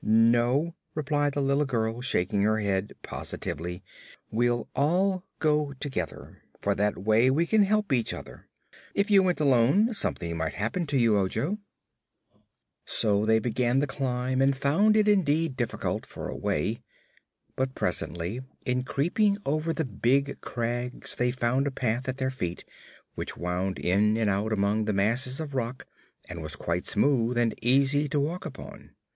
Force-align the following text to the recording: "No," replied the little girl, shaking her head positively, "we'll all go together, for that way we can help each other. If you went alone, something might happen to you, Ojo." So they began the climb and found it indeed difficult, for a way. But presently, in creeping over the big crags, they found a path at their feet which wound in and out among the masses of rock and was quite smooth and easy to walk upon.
"No," 0.00 0.76
replied 0.94 1.34
the 1.34 1.40
little 1.40 1.64
girl, 1.64 2.00
shaking 2.02 2.42
her 2.42 2.60
head 2.60 2.92
positively, 3.02 3.82
"we'll 4.30 4.68
all 4.76 5.24
go 5.40 5.72
together, 5.72 6.40
for 6.60 6.76
that 6.76 6.96
way 7.02 7.30
we 7.32 7.46
can 7.48 7.64
help 7.64 7.92
each 7.92 8.14
other. 8.14 8.48
If 8.94 9.10
you 9.10 9.24
went 9.24 9.40
alone, 9.40 9.92
something 9.92 10.36
might 10.36 10.54
happen 10.54 10.86
to 10.86 10.96
you, 10.96 11.18
Ojo." 11.18 11.58
So 12.84 13.26
they 13.26 13.40
began 13.40 13.80
the 13.80 13.88
climb 13.88 14.40
and 14.40 14.56
found 14.56 14.96
it 14.96 15.08
indeed 15.08 15.56
difficult, 15.56 16.06
for 16.06 16.28
a 16.28 16.36
way. 16.36 16.78
But 17.56 17.74
presently, 17.74 18.38
in 18.64 18.84
creeping 18.84 19.38
over 19.44 19.72
the 19.72 19.84
big 19.84 20.40
crags, 20.40 21.16
they 21.16 21.32
found 21.32 21.66
a 21.66 21.72
path 21.72 22.08
at 22.08 22.18
their 22.18 22.30
feet 22.30 22.64
which 23.16 23.36
wound 23.36 23.80
in 23.80 24.16
and 24.16 24.30
out 24.30 24.52
among 24.52 24.84
the 24.84 24.92
masses 24.92 25.40
of 25.40 25.54
rock 25.56 25.88
and 26.28 26.40
was 26.40 26.54
quite 26.54 26.86
smooth 26.86 27.36
and 27.36 27.52
easy 27.60 28.08
to 28.10 28.20
walk 28.20 28.46
upon. 28.46 28.94